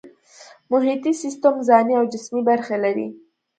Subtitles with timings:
[0.71, 3.07] محیطي سیستم ځانی او جسمي برخې لري